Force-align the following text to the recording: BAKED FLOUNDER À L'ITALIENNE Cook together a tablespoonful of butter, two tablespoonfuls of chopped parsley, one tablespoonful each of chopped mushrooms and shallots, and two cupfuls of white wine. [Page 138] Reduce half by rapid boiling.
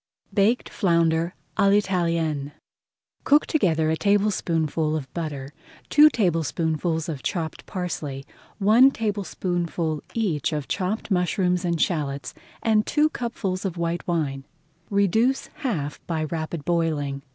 BAKED 0.33 0.67
FLOUNDER 0.67 1.35
À 1.59 1.69
L'ITALIENNE 1.69 2.53
Cook 3.23 3.45
together 3.45 3.91
a 3.91 3.95
tablespoonful 3.95 4.95
of 4.95 5.13
butter, 5.13 5.53
two 5.91 6.09
tablespoonfuls 6.09 7.07
of 7.07 7.21
chopped 7.21 7.67
parsley, 7.67 8.25
one 8.57 8.89
tablespoonful 8.89 10.01
each 10.15 10.53
of 10.53 10.67
chopped 10.67 11.11
mushrooms 11.11 11.63
and 11.63 11.79
shallots, 11.79 12.33
and 12.63 12.87
two 12.87 13.09
cupfuls 13.11 13.63
of 13.63 13.77
white 13.77 14.07
wine. 14.07 14.43
[Page 14.89 14.89
138] 14.89 14.95
Reduce 14.97 15.47
half 15.57 16.07
by 16.07 16.23
rapid 16.23 16.65
boiling. 16.65 17.21